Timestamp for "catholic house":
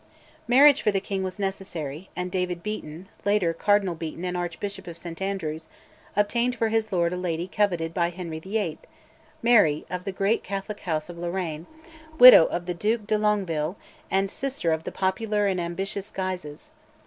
10.43-11.07